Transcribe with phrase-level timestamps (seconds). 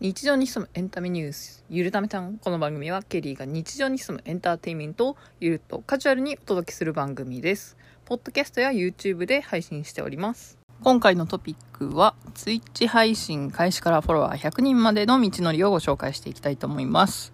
[0.00, 2.38] 日常に潜むエンタメニュース、ゆるためちゃん。
[2.38, 7.76] この番組はケリーが日常に潜むエンターテインメントをゆるっとカジュアルにお届けする番組です。
[8.04, 10.56] ポッドキャストや YouTube で配信しております。
[10.84, 17.32] 今回のトピックは、Twitch 配信開始からフォロワー100人までの道のりをご紹介していきたいと思います。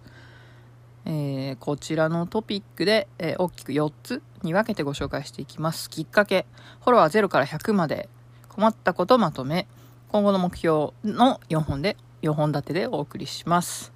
[1.05, 5.87] えーこちらのトピックで、えー大きく4つに分けてご紹介していきます。
[5.87, 6.47] きっかけ、
[6.81, 8.09] フォロワー0から100まで、
[8.49, 9.67] 困ったことまとめ、
[10.09, 11.95] 今後の目標の4本で、
[12.29, 13.93] 4本立てでお送りします。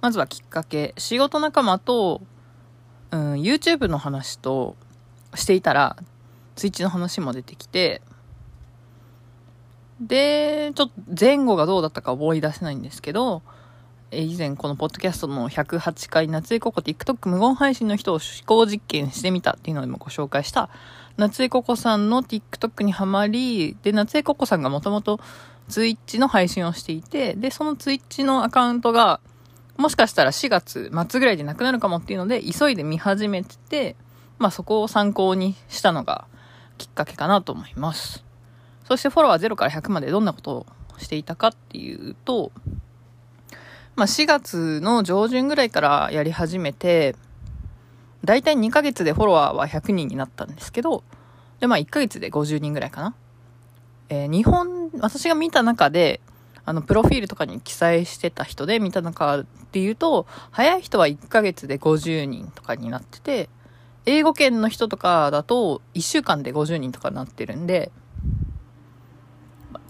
[0.00, 2.20] まずはきっかけ、仕事仲間と、
[3.10, 4.76] うん、YouTube の話と
[5.34, 5.96] していたら、
[6.56, 8.02] Twitch の話も出てきて、
[10.00, 13.42] で、ちょっと前後がどうだったか思い出せないんですけど、
[14.10, 20.68] え以前このポッドキャストの108回夏井ココ TikTok 無言配信の人を思考実験してみたっていうのでもご紹介した
[21.16, 25.20] 夏井ココさんの TikTok にハマり、で、夏井ココさんがもともと
[25.70, 29.20] Twitch の配信をしていて、で、その Twitch のアカウントが
[29.76, 33.96] もしかしたら4月末ぐらいでなくなるかもっていうので急いで見始めてて、
[34.38, 36.26] まあそこを参考にしたのが
[36.76, 38.22] きっかけかなと思います。
[38.86, 40.66] そしてフォロワー0から100までどんなことを
[40.98, 42.52] していたかっていうと、
[43.96, 47.16] まあ、4月の上旬ぐらいからやり始めて、
[48.24, 51.04] だいたい2ヶ月でフォロワーは100人になったんですけど、
[51.60, 53.14] で、まあ1ヶ月で50人ぐらいかな。
[54.10, 56.20] えー日本、私が見た中で、
[56.64, 63.48] あの、プロフィールとかに記載してた人で見た中で言うと、早い人は1ヶ月で50人とかになってて、
[64.06, 67.92] 英語圏の人とかだと1週間で50人とかなってるんで、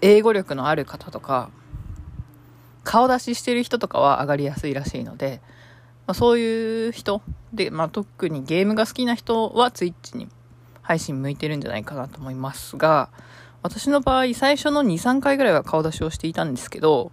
[0.01, 1.49] 英語力のある方とか、
[2.83, 5.41] 顔出ししてる人とかは上がりやすいらしいので、
[6.05, 10.27] まあ、そういう人で、まあ、特にゲームが好きな人は Twitch に
[10.83, 13.09] 配信向いてるんじゃないかなと思いますが、
[13.63, 17.11] 私の場合最初の2、3回ぐらいは顔出しをしていたんですけど、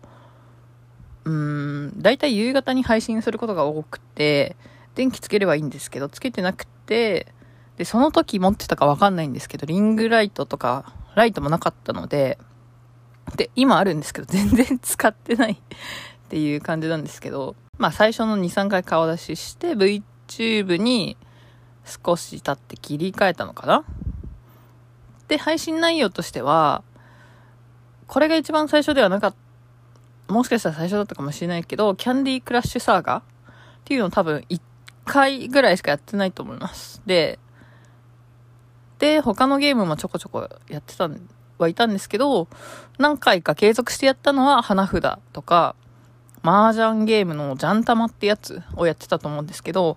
[1.24, 4.56] うーん、だいたい夕方に配信することが多くて、
[4.94, 7.26] 電気つければいいんですけど、つけてなくて、
[7.76, 12.38] で、その時持ってたかわかんないんですけど、リングライトとか、ライトもなかったので、
[13.36, 21.16] で、今あるんですけど、 全然使ってない っていう感じなんですけど、まあ最初の2、3回顔出しして VTube に
[21.84, 23.84] 少し経って切り替えたのかな
[25.28, 26.83] で、配信内容としては、
[28.06, 29.34] これが一番最初ではなかっ
[30.27, 33.22] た、もしかしたら最初だったかもしれないけど、キャンディークラッシュサーガっ
[33.84, 34.61] ていうのを多分1
[35.05, 37.03] 回ぐらいしかやってないと思います。
[37.06, 37.39] で、
[38.99, 41.21] で、他のゲームもちょこちょこやってたん
[41.59, 42.49] はいたんですけど、
[42.99, 45.75] 何回か継続してやったのは花札とか、
[46.43, 49.97] 麻雀ゲームのジャンタマってやつをやってたと思うんですけど、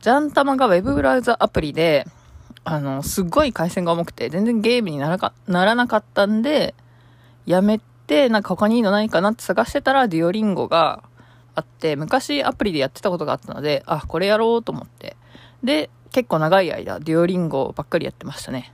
[0.00, 2.06] ジャンタマが Web ブラウザアプリで、
[2.68, 6.74] あの、すっごい回線が重くて、全然ゲームにならかならなかったんで、
[7.46, 11.04] やめて、なんか他にいいのないかなって探してたら、デュオリンゴが
[11.54, 15.16] あって、昔アプリでやってたことがあったので、あ、これやろうと思って。
[15.62, 18.72] で、結構長い間、デュオリンゴばっかりやってましたね。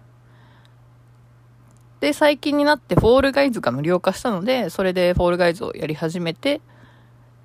[2.01, 6.63] で、最近になってフォールガイズが無料化したので、それでフォールガイズをやり始めて、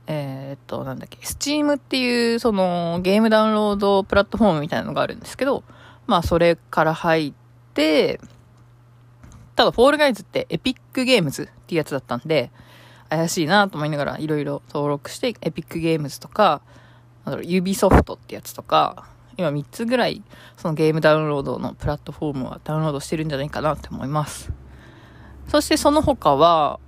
[0.07, 5.65] えーっと、なんだっけ、Steam っていう、その、ゲームダウンロードプラットフォームみたいなのがあるんですけど、
[6.07, 7.33] まあ、それから入っ
[7.73, 8.19] て、
[9.55, 12.51] ただ、フォールガイズってエピックゲームズっていうやつだったんで、
[13.09, 16.61] 怪しいなと思いながらいろいろ登録して、エピックゲームズとか、
[17.25, 20.23] なんだろう、ユビソフトってやつとか、今3つぐらい、
[20.57, 24.51] そのゲームダウンロードのプラットフォームはダウンロードしてるんじゃないかなって思います。
[25.47, 26.79] そしてその他は、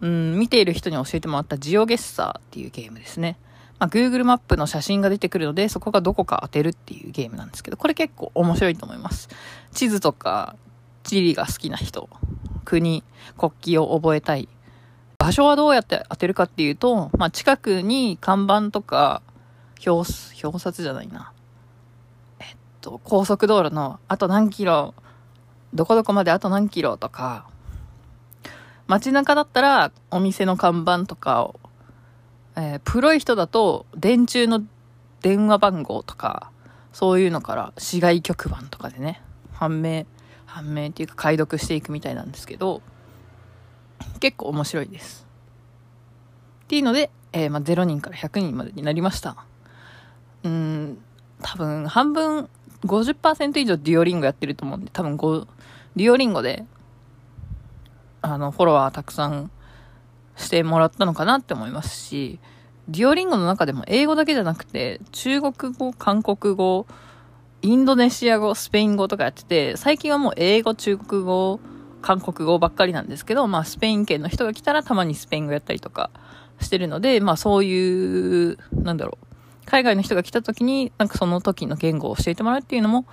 [0.00, 3.38] うん、見ている人に教えてもらったジオゲッサーっていうゲームですね。
[3.78, 9.28] まあ、Google マップの写真が出てくるので、そこがどこか当てるっていうゲームなんですけど、これ結構面白いと思います。
[9.72, 10.56] 地図とか
[11.02, 12.08] 地理が好きな人、
[12.64, 13.04] 国、
[13.36, 14.48] 国旗を覚えたい。
[15.18, 19.22] 場所はどうやって当てるかっていうと、まあ、近くに看板とか、
[19.86, 20.10] 表、
[20.42, 21.32] 表札じゃないな。
[22.40, 24.94] えっと、高速道路のあと何キロ、
[25.72, 27.46] どこどこまであと何キロとか、
[28.86, 31.60] 街中だったらお店の看板とかを、
[32.56, 34.64] えープロい人だと電柱の
[35.22, 36.50] 電話番号とか、
[36.92, 39.22] そういうのから市外局番とかでね、
[39.52, 40.06] 判明、
[40.46, 42.82] 判明っていうか解読していくみたいなんですけど、
[44.20, 45.26] 結構面白いです。
[46.64, 49.44] っていうので、えーまあ、0人から100人までになりました。
[50.44, 50.98] うーん、
[51.42, 52.48] 多分半分、
[52.84, 55.46] 50%以上デュオリンゴやってると思うんで、多分5、
[55.96, 56.64] デュオリンゴで、
[58.22, 59.50] あの、フォロワーたくさん
[60.36, 62.40] してもらったのかなって思いますし、
[62.88, 66.86] デュオリンゴの中でも英語だけじゃなくて、中国語、韓国語、
[67.62, 71.60] インドネシア語、スペイン語とかやってて、最近はもう英語、中国語、
[72.02, 76.10] 韓国語ばっかりなんですけど、まあスペイン圏の人が来たらたまにスペイン語やったりとか、
[76.60, 83.06] してるので、まあそういう、なんだろう、海外の人が来た時に、なんかその時の言語を教えてもらうっていうのも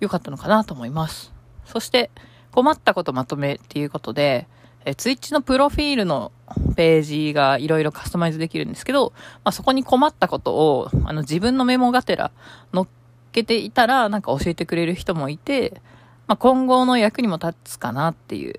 [0.00, 1.32] 良かったのかなと思います。
[1.64, 2.10] そして、
[2.52, 4.46] 困ったことまとめっていうことで、
[4.84, 6.32] え、ツイッチのプロフィールの
[6.76, 9.12] ページがいろいろカスタマイズできるんですけど、
[9.44, 12.30] まあ、そこに困ったことを、あの、自分のメモがてら
[12.74, 12.86] 載っ
[13.32, 15.80] けていたら、なんか教えてくれる人もいて、
[16.26, 18.58] まあ、今後の役にも立つかなっていう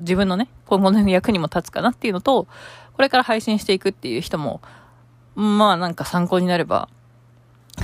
[0.00, 2.46] 自分のね、今後の役にも立つかなっていうのと、
[2.94, 4.60] これから配信していくっていう人も、
[5.34, 6.88] まあなんか参考になれば、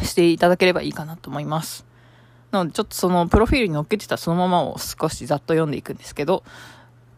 [0.02, 1.86] していただければいいかなと思います。
[2.50, 6.42] なのでちょっとそのプロフィールに載っけてたそのままを少しざっと読んでいくんですけど、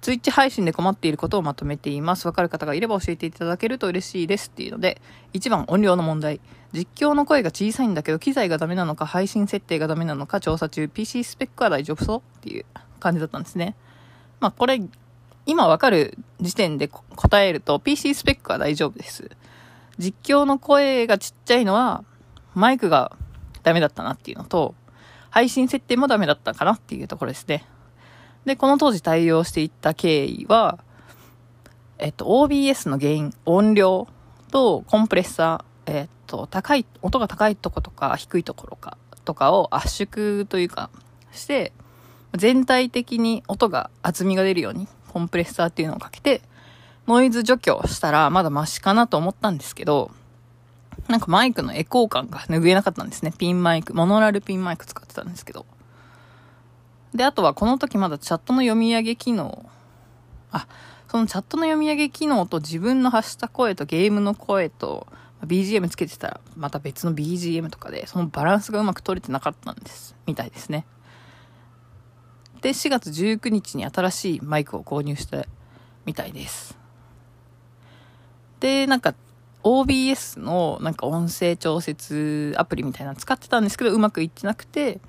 [0.01, 2.27] ツイッチ配信で困っていることをまとめています。
[2.27, 5.01] わかる方がいれば教えていただけると嬉しいですっていうので、
[5.33, 6.41] 1番音量の問題。
[6.73, 12.65] 実況の声が小さいんだけど、機材がダメなのか、配信設定がダメなのか、調査中、PC スペックは大丈夫そうっていう
[13.01, 13.75] 感じだったんですね。
[14.41, 14.81] まあこれ、
[15.47, 19.31] 今わかる時点で答えると、PC スペックは大丈夫です。
[19.99, 22.05] 実況の声がちっちゃいのは、
[22.55, 23.17] マイクが
[23.63, 24.75] ダメだったなっていうのと、
[25.31, 27.67] 配信設定もダメだったかなっていうところですね。
[28.49, 30.79] で、この当時対応していった経緯は、
[31.99, 34.09] えっと、OBS の原因、音量
[34.51, 40.89] とコンプレッサー、えっと、高い、音が高いとことか低いところか、とかを圧縮というか、
[41.33, 41.73] して、
[42.35, 46.41] 全体的に音が厚みが出るように、コンプレッサーっていうのをかけて、
[47.07, 50.11] ノイズ除去したらまだマシかなと思ったんですけど、
[51.09, 53.33] なんかマイクのエコー感が拭えなかったんですね。
[53.37, 55.67] ピンマイク、モノラルピンマイク使ってたんですけど。
[57.15, 59.65] で、あとはこの時まだチャットの読み上げ機能。
[60.51, 60.67] あ、
[61.09, 65.07] そのチャットの読み上げ機能と自分の発した声とゲームの声と
[65.45, 70.17] BGM つけてたらまた別の BGM とかでそのバランスがうまく取れてなかったんです。
[70.27, 70.87] みたいですね。
[72.61, 75.47] で、4月19日に新しいマイクを購入した
[76.05, 76.77] みたいです。
[78.61, 79.15] で、なんか
[79.63, 85.01] OBS のなんか音声調節アプリみたいなの使ってたんですけどうまくいってなくて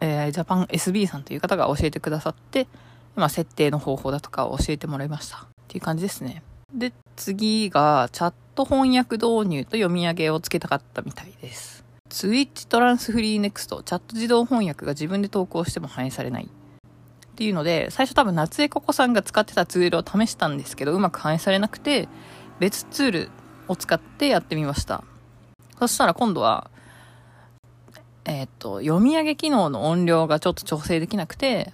[0.00, 2.66] えー、ジャパン SB さんという方が教えてくださって、
[3.14, 5.38] まあ、設定の方法だとかを教えてもらいました。
[5.38, 6.42] っていう感じですね。
[6.72, 11.84] で、次が、チャット翻訳導入と読み上げをつけたかったみたいです。
[12.08, 16.44] ツイッチトランスフリーネクスト、チャット自動翻訳が自分で投稿しても反映されない。
[16.44, 22.08] っていうので、最初多分夏江ココさんが使ってたツールを試したんですけど、うまく反映されなくて、
[22.58, 23.30] 別ツール
[23.68, 25.04] を使ってやってみました。
[25.78, 26.70] そしたら今度は、
[28.28, 31.72] えっ、と、読み上げ機能の音量がちょっと調整できなくて、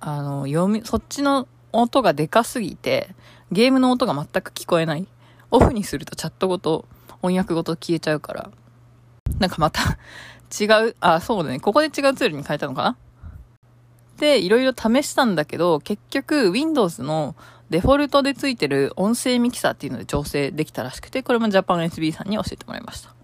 [0.00, 3.14] あの、読み、そっちの音がでかすぎて、
[3.52, 5.06] ゲームの音が全く聞こえない。
[5.52, 6.86] オフにするとチャットごと、
[7.22, 8.50] 翻訳ごと消えちゃうから。
[9.38, 9.98] なんかまた
[10.60, 11.60] 違う、あ、そうだね。
[11.60, 12.82] ここで違うツールに変えたのか？
[12.82, 12.96] な
[14.18, 17.36] で、いろいろ試したんだけど、結局 Windows の
[17.70, 23.15] デフォルトでついてる音声ミキサーっていうので調整できたらしくて、これも JapanSB さんに教えてもらいました。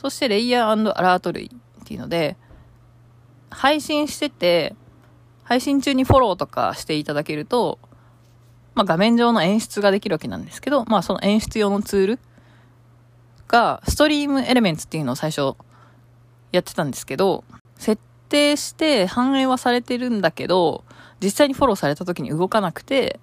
[0.00, 1.50] そしてレイヤーアラート類
[1.82, 2.38] っていうので、
[3.50, 4.74] 配信してて、
[5.44, 7.78] 配信中にフォローとかしていただけると、
[8.74, 12.18] まあ、画面上の演出ができるわけなんですけど、まあ、その演出用のツール
[13.46, 15.54] が、ストリームエレメンツっていうのを最初
[16.50, 17.44] やってたんですけど、
[17.76, 18.00] 設
[18.30, 20.84] 定して反映はされてるんだけど、
[21.22, 23.20] 実際にフォローされた時に動かなくて、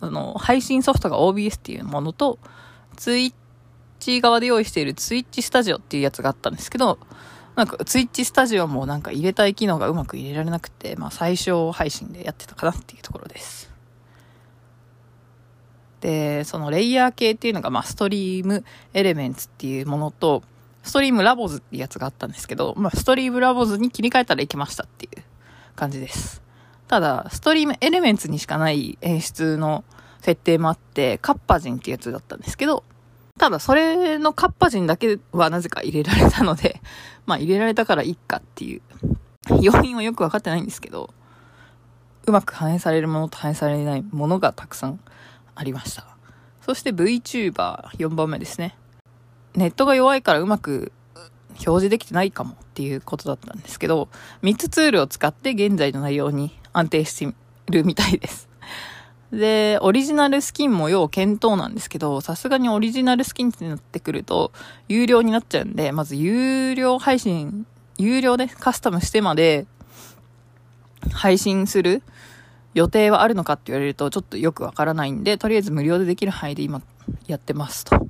[0.00, 2.40] あの、配信ソフトが OBS っていうものと、
[2.96, 3.34] ツイッ
[4.04, 6.98] チ側で用意しているツイッチスタジオっていうやつがあったんですけど、
[7.56, 13.72] なんかツイッチスタジオもなんか入れたい機能がうまく入れられなくて、まあ最小配信でやってたかなっていうところです。
[16.00, 20.42] で、そのレイヤー系っていうのが、まあストリームエレメンツっていうものと、
[20.82, 25.22] ストリームラボズっていうやつがあったんですけど、まあストリームラボズに切り替えたらいけましたっていう
[25.76, 26.42] 感じです。
[26.88, 29.84] ただ、ストリームエレメンツにしかない演出の
[30.20, 32.84] 設定もあって、カッパジンっていうやつだったんですけど、
[33.38, 36.80] ただ、それのカッパ人だけはなぜか入れられたので、
[37.26, 38.82] まあ入れられたからいいかっていう、
[39.60, 41.12] 要因はよくわかってないんですけど、
[42.26, 45.00] うまく反映されるものと反映されないものがたくさん
[45.54, 46.06] ありました。
[46.62, 48.78] そして VTuber4 番目ですね。
[49.54, 50.92] ネットが弱いからうまく
[51.50, 54.08] 表示できてないかもっていうことだったんですけど、
[54.42, 57.34] 3つツールを使って現在の内容に安定して
[57.68, 58.48] るみたいです。
[59.38, 64.52] で、オリジナルスキンも要検討なんですけど、さすがにオリジナルスキンってなってくると、
[64.88, 67.66] 有料になっちゃうんで、まず有料配信、
[67.98, 69.66] 有料でカスタムしてまで
[71.12, 72.02] 配信する
[72.74, 76.82] 予定はあるのかって言われるとちょっとよくわからないんで、とりあえず無料でできる範囲で今
[77.26, 78.08] やってますと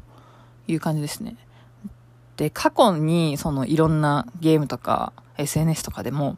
[0.66, 1.36] いう感じですね。
[2.36, 6.36] で、過去にそのいろんなゲームとか SNS とかでも、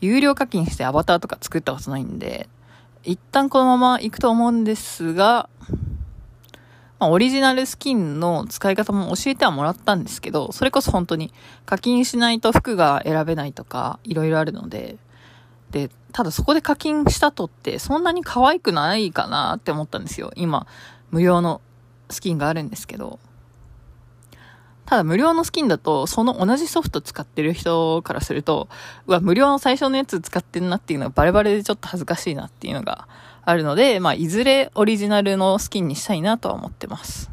[0.00, 2.48] 有料課金してアバターとか作ったことないんで、
[3.02, 5.48] 一旦このまま行くと思うんですが、
[6.98, 11.32] まあ、オリジナルスキンの使い方も教えてはもらったんですけど、それこそ本当に
[11.64, 14.98] 課金しないと服が選べないとか、いろいろあるので、
[15.70, 20.30] で、ただそこで課金したとってそんなに可愛くないかなって思ったんですよ。
[20.36, 20.66] 今、
[21.10, 21.62] 無料の
[22.10, 23.18] スキンがあるんですけど。
[24.90, 28.68] ただ無料のスキンだと、その同じソフト使ってる人からすると、
[29.06, 33.06] うわ、無料の最初のやつ使ってんなっていうのがバレバレでちょっと恥ずかしいなっていうのが
[33.44, 37.30] あるので、まあ、いずれオリジナルのスキンにしたいなとは思ってます。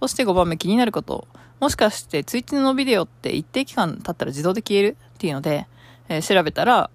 [0.00, 1.28] そして5番目気になること。
[1.60, 5.66] もしかしてツイッチのビデオって一定期間経ったら自動で消えるっていうので、
[6.08, 6.88] えー、調べたら、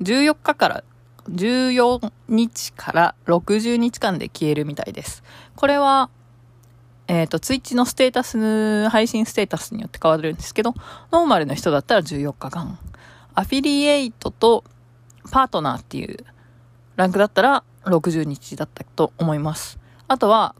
[0.00, 0.84] 14日から、
[1.28, 5.24] 14日から60日間で消えるみたいです。
[5.56, 6.08] これは、
[7.06, 10.74] えっ、ー、と、ツイッチのステータス、配信ステータスによって変わるんですけど、
[11.12, 12.78] ノーマルの人だったら14日間。
[13.34, 14.64] アフィリエイトと
[15.30, 16.24] パートナーっていう
[16.96, 19.78] ランクだったら60日だったと思います。
[20.08, 20.54] あとは、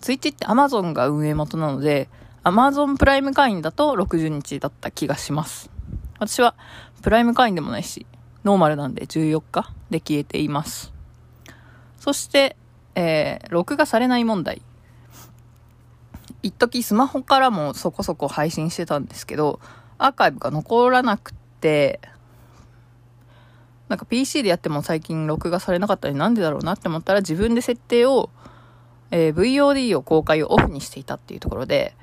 [0.00, 2.08] ツイッチって Amazon が運営元なので、
[2.42, 5.70] Amazon プライム会員だと60日だった気がします。
[6.18, 6.54] 私は
[7.02, 8.06] プライム会員でもないし、
[8.44, 10.92] ノーマルなんで14日で消えています。
[11.98, 12.56] そして、
[12.94, 14.62] えー、録画されない問題。
[16.46, 19.60] 一時スマホからもそこそこ配信してたんですけど、
[19.98, 22.00] アーカイブが残らなくて、
[23.88, 28.30] なんか PC でやっても最近録画されなかったりなんでだろうなって思ったら自分で設定を、
[29.10, 31.94] えー、VOD を公開をオフにしていたっていうところで、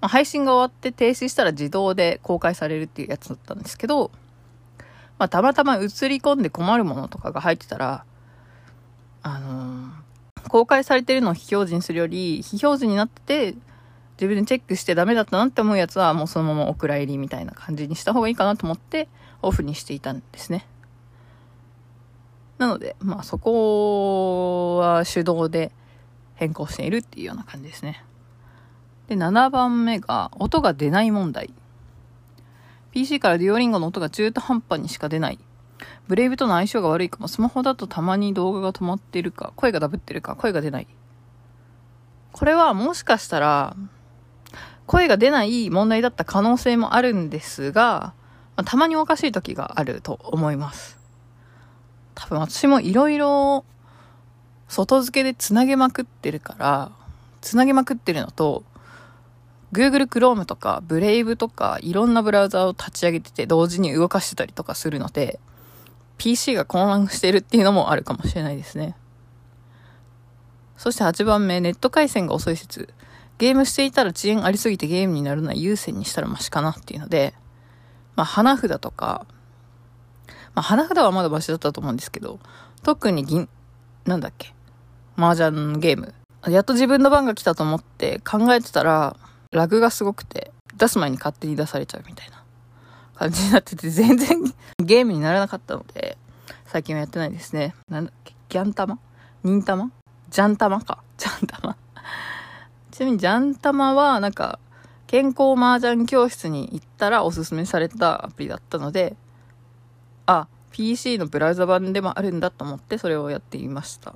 [0.00, 4.10] まあ、配信が終わって停止したら自動で公開されるっていうやつだったんですけど、
[5.18, 8.04] まあ、たまたま映り込んで困るものとかが入ってたら、
[9.22, 13.58] あのー、公開されてるのを非表示にするより、非表示になってて、
[14.16, 19.08] 自分でチェックしてダメだったなって思うやつはもうそのままお蔵入りみたいな感じにした方がいいかなと思って
[19.42, 20.66] オフにしていたんですね。
[22.58, 25.72] なので、まあそこは手動で
[26.34, 28.02] 変更しているっていうような感じですね。
[29.08, 31.52] で、7番目が音が出ない問題。
[32.92, 35.38] PC からデュオリンゴの音が中途半端にしか出ない。
[36.08, 37.28] ブレイブとの相性が悪いかも。
[37.28, 40.86] スマホだとたまに動画が止まってるか、声がダブってるか、声が出ない。
[42.32, 43.76] これはもしかしたら、
[44.86, 48.14] 声が出ない問題だった可能性もあるんですが、
[48.56, 50.98] まあ、たまにおかしい時があると思います。
[52.14, 53.64] 多分私もいろいろ
[54.68, 56.90] 外付けでつなげまくってるから、
[57.40, 58.64] つなげまくってるのと、
[59.72, 65.38] Google Chrome とか Brave とかいろんなブラウザを立ち上げてて同時に動かしてたりとかするので、
[66.18, 68.96] PC が混乱してるっていうのもあるかもしれないですね。
[70.76, 72.88] そして8番目、ネット回線が遅い説。
[73.38, 77.34] ゲームしていたら遅延ありすぎてゲームになるのは優先にしたらマシかなっていうので、
[78.14, 79.26] まあ、花札とか、
[80.54, 82.40] まあ、花札はまだマシだったと思うんですけど、
[82.82, 83.48] 特に銀、
[84.06, 84.54] なんだっけ、
[85.16, 86.14] 麻雀ゲーム。
[86.48, 89.16] やっと自分の番が来たと思って考えてたら、
[89.52, 92.42] ラグがすごくて、出す前に勝手に出されちゃうみたいな
[93.14, 96.16] 感じになってて、全然 ゲームにならなかったので、
[96.66, 97.74] 最近はやってないですね。
[97.88, 98.98] なんだっけ、ギャン玉？
[99.42, 99.90] 忍玉？
[100.30, 101.02] ジャン玉か。
[102.96, 104.58] ちなみにジャン玉は、なんか、
[105.06, 109.16] 健康麻雀教室に行ったらおすすめされたアプリだったので、
[110.24, 114.14] あ、PC のブラウザ版でもあるんだと思ってそれをやってみました。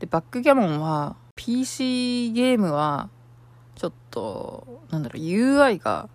[0.00, 3.10] で、バックギャモンは、PC ゲームは、
[3.76, 6.08] ちょっと、なんだろう、UI が、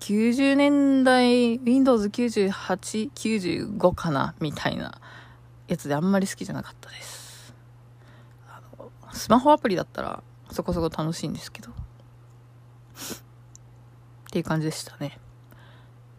[0.00, 5.00] 90年代、Windows 98、95かなみたいな
[5.66, 7.54] やつであんまり好きじゃなかったです。
[9.14, 11.70] スマホアプリだったらそこそこ楽しいんですけど。
[11.70, 11.74] っ
[14.30, 15.18] ていう感じでしたね。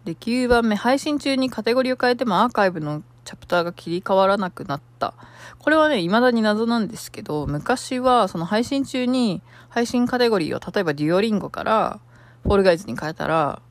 [0.06, 5.14] で、9番目、配信中にカテゴリーを変えてもアーカイブのチャプターが切り替わらなくなった。
[5.60, 12.00] これはね、未だに謎なんですけど、昔はその配信中に配信カテゴリーを例えばデュオリンゴから
[12.44, 13.62] フォールガイズに変えたら、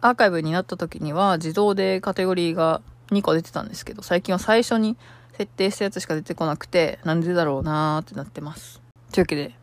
[0.00, 4.96] アーカイブになった時には自動でカテゴリーが2個出てたんですけど、最近は最初に
[5.36, 8.87] 設定したやつしか出てこなくて、なんでだろうなーってなってます。
[9.12, 9.54] というわけで、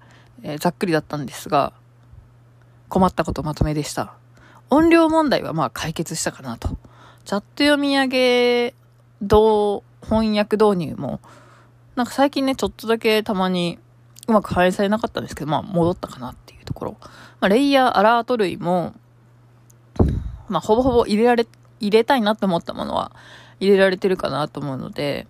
[0.43, 1.73] えー、ざっくりだったんですが、
[2.89, 4.13] 困ったことまとめでした。
[4.69, 6.69] 音量問題はまあ解決したかなと。
[7.25, 8.75] チャット読み上げ、
[9.21, 11.19] 同、翻訳導入も、
[11.95, 13.79] なんか最近ね、ちょっとだけたまに
[14.27, 16.97] うまく反映されなかったんですけど、まあ戻ったかなっていうところ。
[17.01, 17.07] ま
[17.41, 18.93] あ、レイヤー、アラート類も、
[20.49, 21.47] まあほぼほぼ入れられ、
[21.79, 23.11] 入れたいなって思ったものは
[23.59, 25.27] 入れられてるかなと思うので、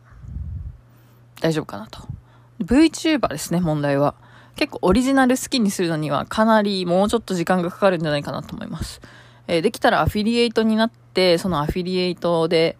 [1.41, 2.14] 大丈夫かなと。
[2.61, 4.15] VTuber ですね、問題は。
[4.55, 9.01] 結構オリジナル好きにするのにはかなりもうちょっと時間がかかるんじゃないかなと思います。
[9.47, 12.77] えー、できたらアフィリエイトになって、そのアフィリエイトで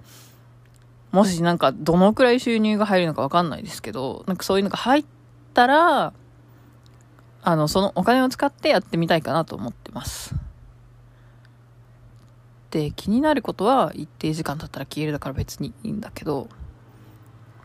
[1.15, 5.05] もしなんかどのくらい収入が入るのかわかんないですけど、なんかそういうのが入っ
[5.53, 6.12] たら、
[7.41, 10.36] あの、そのお金を使ってやってみたいかなと思ってます。
[12.70, 16.50] で、気になることは一定時間経ったら消えるだから別にいいんだけど、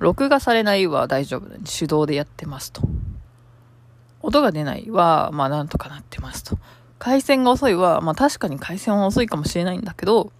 [0.00, 2.83] 録画されないは大丈夫、手動でやってますと。
[4.23, 6.59] 音が出ないは、まあなんとかなってますと。
[6.99, 10.33] 回線が遅いは、まあ確かに回線は遅いかもしれないんだけど、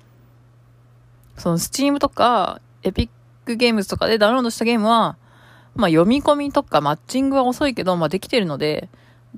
[1.37, 3.09] その Steam とか、 Epic
[3.45, 5.19] Games とかでダウンロードしたゲームは、
[5.75, 8.89] まあ読み込みとかマッチングは遅いけど、まあできてるので、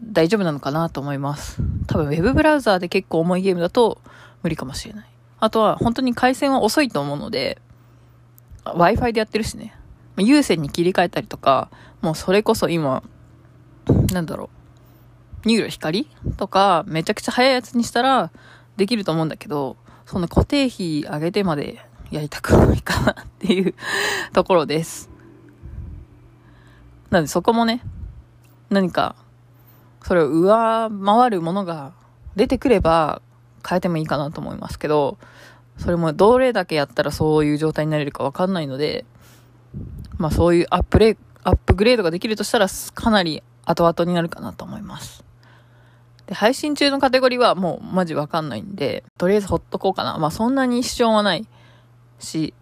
[0.00, 1.60] 大丈夫なのかなと思います。
[1.88, 4.00] 多分 Web ブラウザーで結構重いゲームだと
[4.44, 5.06] 無理かもしれない。
[5.40, 7.60] あとは本当に回線は遅いと思うので、
[8.64, 9.74] Wi-Fi でやってるしね。
[10.26, 13.02] 有線に切り替えたりとか、もうそれこそ今、
[14.12, 14.50] なんだろ
[15.44, 18.30] う、 NURO 光とか、めちゃくちゃ速いやつにしたら
[18.76, 19.76] できると思うんだけど、
[20.06, 23.74] その固定費上げてまでやりたくないかなっていう
[24.32, 25.10] ところです。
[27.10, 27.82] なのでそこもね、
[28.70, 29.16] 何か、
[30.02, 31.92] それを上回るものが
[32.36, 33.22] 出てくれば
[33.68, 35.18] 変えてもいいかなと思いますけど、
[35.78, 39.04] それもどれだけやったらそういう状態になれるかわかんないので、
[40.18, 45.24] まあそういうアップレ、アップグレードができるとしたらかなり後々になるかなと思います。
[46.26, 50.18] で、配信中のカテゴリーはもうマジわかんないんで、とりあえずほっとこうかな。
[50.18, 51.46] まあそんなに支障はない
[52.18, 52.54] し、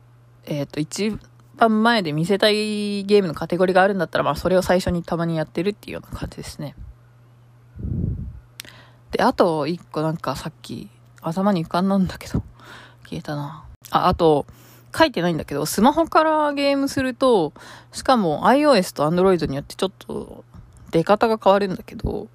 [0.45, 1.19] えっ、ー、と、一
[1.57, 6.75] 番前で見せたいゲームのカテゴリーがあるんだったら、まあそれを最初にたまにやってるっていうような感じですね。
[9.11, 10.88] で、あと一個なんかさっき
[11.21, 12.43] 頭に浮かんだんだけど、
[13.05, 13.64] 消えたな。
[13.90, 14.47] あ、あと、
[14.97, 17.52] 書いてないんだけど、スマホからゲームすると、
[17.92, 20.44] しかも iOS と Android によってちょっと
[20.90, 22.28] 出方が変わるんだけど、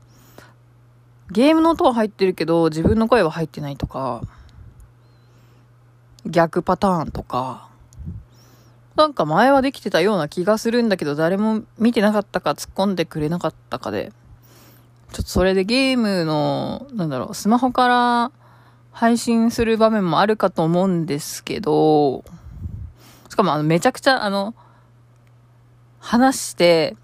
[1.31, 4.21] ゲームの音は入ってるけど、自分の声は入ってないとか、
[6.25, 7.67] 逆パターンとか、
[8.95, 14.13] なんか前はできてたような気がするんだけど、誰も見てなかったか突っ込んでくれなかったかで、
[15.11, 18.31] ちょっとそれでゲームの、なんだろう、スマホから
[18.91, 22.23] 配信する場面もあるかと思うんですけど、
[23.35, 24.55] しかもあの、めちゃくちゃあの、
[25.99, 26.95] 話して、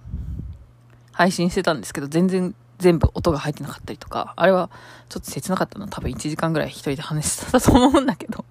[1.11, 4.69] 配信してたんですけど、全然全部音が入ってなかったりとか、あれは
[5.09, 5.89] ちょっと切なかったな。
[5.89, 8.45] 多分1時間ぐらい一人で話してたと思うんだけど。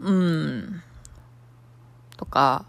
[0.00, 0.82] うん。
[2.18, 2.66] とか、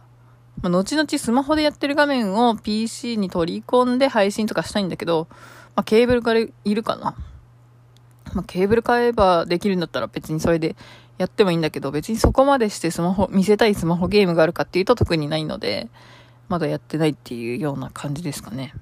[0.61, 5.27] まあ、後々スマホでやってる画面を PC に取り込んで配信とかしたいんだけど、
[5.75, 7.17] まあ、ケーブルからいるかな。
[8.33, 10.77] まあ、ケーブル買えばできるんだったら別にそれで
[11.21, 15.87] やってもいいんだけど、別にそこまでしてスマホ、見せたいスマホゲームがあるかっていうと特にないので、
[16.49, 18.73] まだやってないっていうような感じですかね。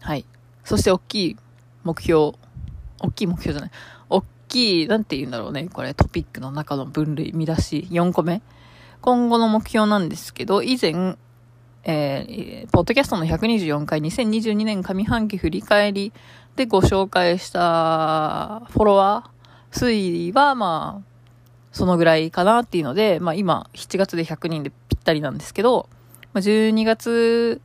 [0.00, 0.24] はい。
[0.64, 1.36] そして大きい
[1.84, 2.32] 目標、
[3.00, 3.70] 大きい目標じゃない。
[4.08, 5.68] 大きい、なんて言うんだろうね。
[5.70, 8.40] これトピックの中の分類、見出し、4個目。
[9.02, 11.18] 今後の目標なんですけど、以前、
[11.84, 16.14] えー、ポッドキャストの124回2022年上半期振り返り
[16.56, 19.35] でご紹介したフォロワー
[19.76, 21.16] 推移は、まあ、
[21.70, 25.88] そのぐらいかなっていうので、まあ今、7月で100人でぴったりなんですけど、
[26.32, 27.60] まあ、12月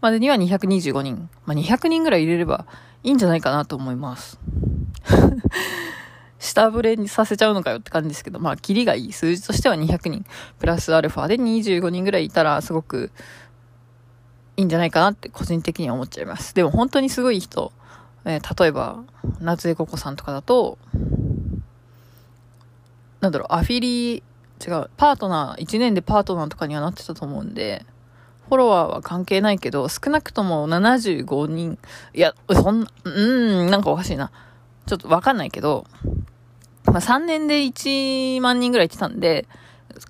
[0.00, 1.28] までには225人。
[1.44, 2.66] まあ、200人ぐらい入れれば
[3.02, 4.38] いいんじゃないかなと思います。
[6.38, 9.12] 下振れにさせちゃうのかよって感じですけど、まあ、キリがいい。
[9.12, 10.24] 数字としては200人。
[10.58, 13.12] プラスアルファで25人ぐらいいたら、すごく
[14.56, 16.54] いいんじゃないかなって個人的には思っちゃいます。
[16.54, 17.72] でも本当にすごい人、
[18.24, 19.02] えー、例えば、
[19.40, 20.78] 夏江ココさんとかだと、
[23.22, 27.86] なんだろう、アフィリ、違う、パートナー、1年でパートナーとかにはなってたと思うんで、
[28.48, 31.78] フォロワーは関係ないけど、少なくとも75人、
[32.14, 34.32] いや、そんな、うーん、なんかおかしいな。
[34.86, 35.86] ちょっとわかんないけど、
[36.84, 39.46] まあ、3年で1万人ぐらい来たんで、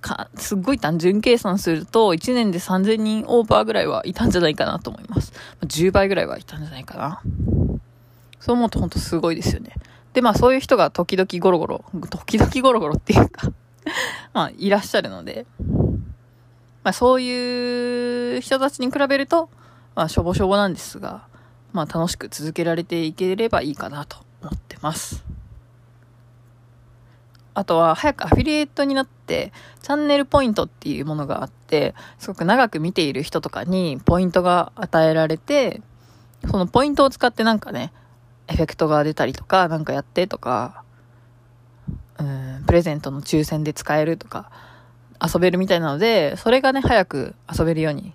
[0.01, 5.35] か、すっごい単純計算すると、1年で3000人オーバーぐらいはいたんじゃないかなと思います。
[5.67, 7.21] 10倍ぐらいはいたんじゃないかな。
[8.41, 9.75] そう思うと本当すごいですよね。
[10.13, 13.51] で、まあそういう人が時々ゴロゴロ、時々ゴロゴロっていうか
[14.33, 15.47] まあいらっしゃるので、
[16.85, 19.49] まあそういう人たちに比べると、
[19.95, 21.27] まあしょぼしょぼなんですが、
[21.73, 25.25] まあ楽しく続けられていければいいかなと思ってます。
[27.55, 35.83] あとは早くアフィリエイトになって、チャンネルポイントっていうものがあって、すごく長く見ている人とかにポイントが与えられて、
[36.51, 37.93] そのポイントを使ってなんかね、
[38.49, 40.83] エフェクトが出たりとか、なんかやってとか、
[42.19, 44.51] うん、プレゼントの抽選で使えるとか、
[45.23, 48.13] 遊べるみたいなので、それがね、早く遊べるように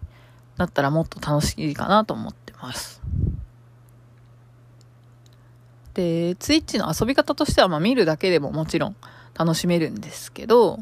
[0.57, 3.01] なったらもっと楽しいかなと思ってます。
[5.93, 8.95] で、ツイッチの遊び方としては、まあ見るだけでももちろん
[9.33, 10.79] 楽しめるんですけど、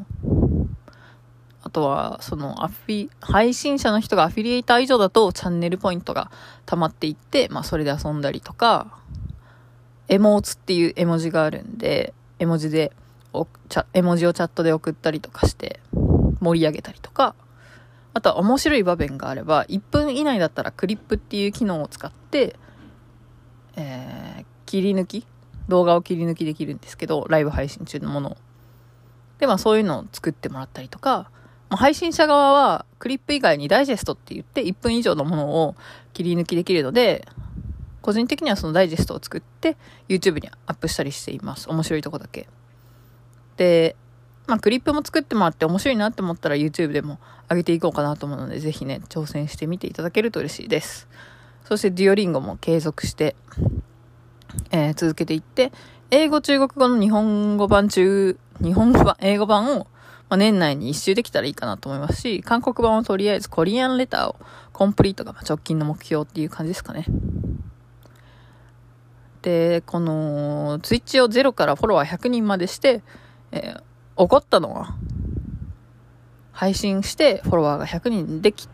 [1.62, 6.30] あとは、そのアフィ、配信者の人がアフィリエイター以上だとチャンネルポイントが
[6.64, 8.98] 溜まっていって、まあそれで遊んだりとか、
[10.08, 12.92] エモーツっていう絵文字があるんで、絵文字で、
[13.92, 15.80] 絵文字をチャットで送ったりとかして
[16.40, 17.34] 盛り上げたりとか、
[18.14, 22.56] あとは面白い場面があれば、1分以内だったらクリップっていう機能を使って、
[23.76, 25.26] えー、切り抜き
[25.68, 28.36] 動画を切り抜きできるんですけど、ライブ配信中のものを。
[29.38, 31.30] で、まあそういうのを作ってもらったりとか、
[31.68, 35.74] まあ、配信者側はクリップ以外にダイジェストって言って1分以上のものを
[36.12, 37.26] 切り抜きできるので、
[38.06, 39.76] 個人的にはそのダイジェストを作って
[40.08, 41.68] YouTube にアップしたりしています。
[41.68, 42.48] 面白いとこだけ。
[43.56, 43.96] で、
[44.46, 47.18] まあクリップも作ってもらって面白いなって思ったら YouTube でも
[47.50, 51.08] 上げていこうかなと思うので、ぜひね、挑戦してみていただけると嬉しいです。
[51.64, 53.34] そしてデュオリンゴも継続して、
[54.70, 55.72] えー、続けていって、
[56.12, 59.88] 英語、中国語の日本語版中、日本語版、英語版を、
[60.28, 64.36] まあ、年内に一周できたらいいかなと思いますし、韓国版はとりあえずコリアンレターを
[64.72, 67.06] コンプリートが直近の目標っていう感じですかね。
[69.46, 73.04] で、この、ツイッチを0からフォロワー100人までして、
[73.52, 73.82] えー、
[74.16, 74.96] 怒ったのは、
[76.50, 78.68] 配信してフォロワーが100人でき、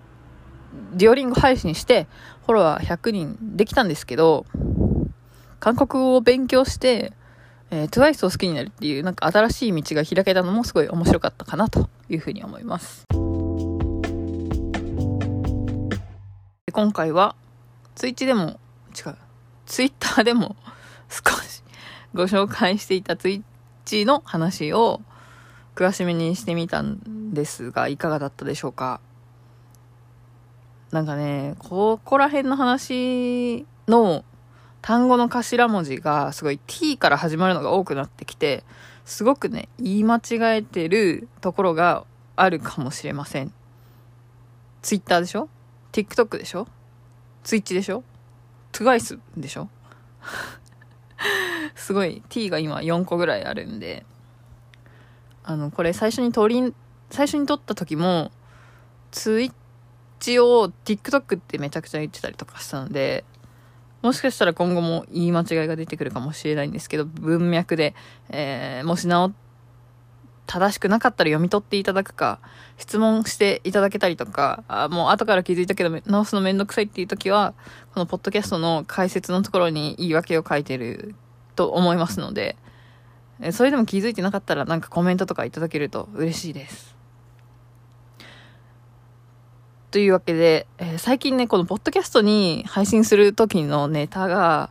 [0.94, 2.06] デュオリング配信して
[2.46, 4.46] フォロワー100人できたんですけど、
[5.60, 7.12] 韓国語を勉強して、
[7.70, 13.04] えー、TWICE を好きになるっていう、なんか新しい道が開けたのもすごい面白かったかなというふうに思います。
[16.72, 17.36] 今回は、
[17.94, 18.58] ツイッチでも、
[18.98, 19.16] 違う、
[19.66, 20.56] ツイッターでも
[21.08, 21.62] 少し
[22.14, 23.42] ご紹介していたツイッ
[23.84, 25.00] チの話を
[25.74, 29.00] 詳しめにしてみたんですが、いかがだったでしょうか？
[30.90, 34.24] なんかね、ここら辺の話の
[34.82, 38.64] 単語の頭文字がすごい t から始まるのが多くなってきて、
[39.06, 42.04] すごくね、言い間違えてるところが
[42.36, 43.52] あるかもしれません。
[44.82, 45.48] twitter でしょ
[45.92, 46.66] ?tiktok でしょ
[47.44, 48.04] ?twitch でしょ？
[48.72, 49.68] ?twice でしょ？
[51.74, 54.04] すごい t が今4個ぐらいあるんで、
[55.44, 56.74] あの、これ最初に撮り、
[57.10, 58.30] 最初に撮った時も、
[59.10, 59.52] ツイッ
[60.20, 63.24] チを TikTok ってめちゃくちゃ言ってたりとかしたので、
[64.02, 67.94] もしかしたら今後も言い間違いが出てくるかもしれないんですけど、文脈で、
[68.30, 69.32] えー、もし直、
[70.52, 72.38] 正しくなかったら読み取っていただくか、
[72.76, 77.54] 質問していただけたりとか、あもう後から気づいたけど直すのめんどくさいっていう時は、
[77.94, 81.14] このポッドキャストの解説のところに言い訳を書いてる
[81.56, 82.56] と思いますので、
[83.52, 86.94] それでも気づいてなかったらなんかコメントとかいただけると嬉しいです。
[89.90, 94.68] というわけで、えー、最近ね、このポッドキャストに配信する時のネタが、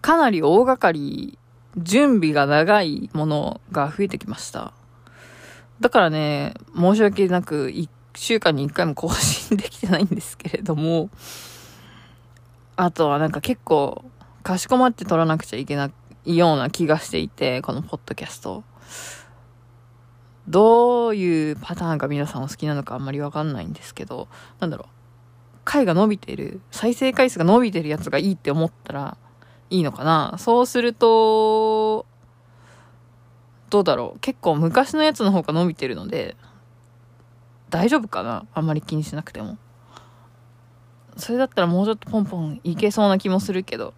[0.00, 1.38] かなり大掛かり、
[1.76, 4.72] 準備が長いものが増えてきました。
[5.84, 11.10] だからね、申し訳なく、1週間に1回も更新できてないんですけれども、
[12.74, 14.02] あとはなんか結構、
[14.42, 15.90] かしこまって撮らなくちゃいけな
[16.24, 18.64] いような気がしていて、このポッドキャスト。
[20.48, 24.28] どういうパターンが皆さんお好きなのかあんまりわかんないんですけど、
[24.60, 25.58] なんだろう。
[25.66, 29.18] 回が伸びてる、再生回数が伸びてるやつがいいって思ったら
[29.68, 32.06] いいのかなそうすると、
[33.74, 34.20] どうだろう。
[34.20, 36.36] 結構昔のやつの方が伸びてるので、
[37.70, 38.46] 大丈夫かな？
[38.54, 39.58] あんまり気にしなくても。
[41.16, 43.92] それだったらもうちょっとポンポンいけそうな気もするけど、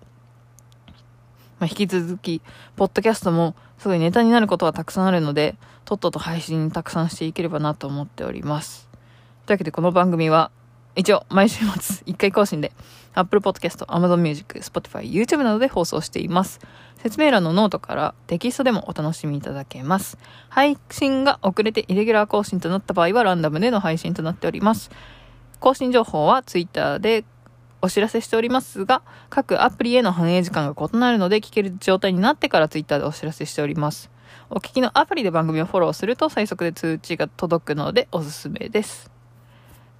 [1.58, 2.40] まあ、引き続き、
[2.74, 8.88] ポッドキャストもすごいネタになることはたくさんあるので、とっとと配信たくさんしていければなと思っております。
[9.44, 10.50] というわけでこの番組は、
[10.94, 12.72] 一応毎週末1回更新で、
[13.12, 16.60] Apple Podcast、Amazon Music、Spotify、YouTube などで放送しています。
[16.98, 20.18] 説明欄のノートからテキストでもお楽しみいただけます。
[20.48, 24.90] 配信が遅れてイレギュラー更新となった場合はランダムでの配信となっております。
[25.60, 27.24] 更新情報は Twitter で
[27.82, 34.10] お知らせしておりますが、各アプリへの反映時間が異なるので、聞ける状態になってから Twitter でお知らせしております。
[34.50, 39.10] お聞きのアプリで番組をフォローすると最速で通知が届くのでおすすめです。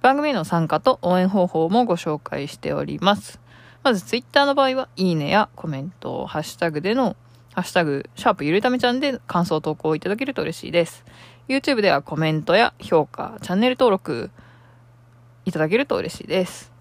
[0.01, 3.39] 番組への参加と応援方法もご紹介しております。
[3.87, 7.15] まず Twitter の場合は、いいねやコメント、ハッシュタグでの、
[7.53, 11.05] ハッシュタグ、シャープゆるためちゃんで感想投稿いただけると嬉しいです。
[11.47, 14.29] YouTube ではコメントや評価、チャンネル登録
[15.45, 16.73] いただけると嬉しいです。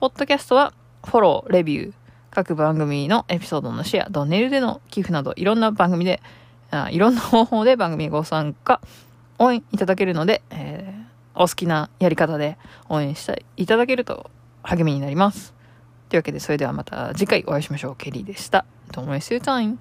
[0.00, 1.92] ポッドキャストはフォロー、レビュー、
[2.30, 6.20] 各番組のエピソードのシェア、ドネルでの寄付など、いろんな番組で、
[6.70, 8.82] あいろんな方法で番組ご参加、
[9.38, 12.58] 応援いただけるので、えー、お好きなやり方で
[12.90, 14.30] 応援していただけると
[14.62, 15.58] 励みになります。
[16.10, 17.96] というわけで、それではまた次回お会いしましょう。
[17.96, 18.66] ケリーでした。
[18.92, 19.78] どうも s u t i m